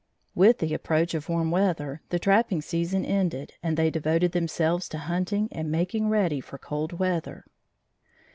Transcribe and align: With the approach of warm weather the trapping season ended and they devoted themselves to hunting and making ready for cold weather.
With 0.33 0.57
the 0.57 0.73
approach 0.73 1.13
of 1.13 1.29
warm 1.29 1.51
weather 1.51 2.01
the 2.09 2.17
trapping 2.17 2.63
season 2.63 3.05
ended 3.05 3.53
and 3.61 3.77
they 3.77 3.91
devoted 3.91 4.31
themselves 4.31 4.89
to 4.89 4.97
hunting 4.97 5.47
and 5.51 5.69
making 5.69 6.09
ready 6.09 6.41
for 6.41 6.57
cold 6.57 6.93
weather. 6.93 7.45